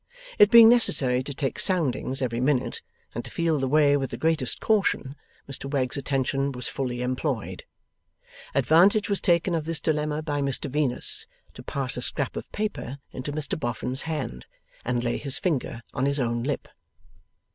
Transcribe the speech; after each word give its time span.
It 0.39 0.49
being 0.49 0.67
necessary 0.67 1.21
to 1.21 1.31
take 1.31 1.59
soundings 1.59 2.23
every 2.23 2.41
minute, 2.41 2.81
and 3.13 3.23
to 3.23 3.29
feel 3.29 3.59
the 3.59 3.67
way 3.67 3.95
with 3.95 4.09
the 4.09 4.17
greatest 4.17 4.59
caution, 4.59 5.15
Mr 5.47 5.69
Wegg's 5.69 5.95
attention 5.95 6.51
was 6.53 6.67
fully 6.67 7.03
employed. 7.03 7.65
Advantage 8.55 9.09
was 9.09 9.21
taken 9.21 9.53
of 9.53 9.65
this 9.65 9.79
dilemma 9.79 10.23
by 10.23 10.41
Mr 10.41 10.71
Venus, 10.71 11.27
to 11.53 11.61
pass 11.61 11.97
a 11.97 12.01
scrap 12.01 12.35
of 12.35 12.51
paper 12.51 12.97
into 13.11 13.31
Mr 13.31 13.59
Boffin's 13.59 14.01
hand, 14.01 14.47
and 14.83 15.03
lay 15.03 15.17
his 15.17 15.37
finger 15.37 15.83
on 15.93 16.07
his 16.07 16.19
own 16.19 16.41
lip. 16.41 16.67